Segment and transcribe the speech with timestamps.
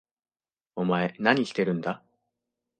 [0.75, 2.03] お前何してるんだ？